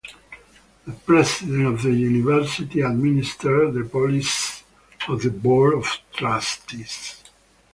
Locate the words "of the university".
1.67-2.81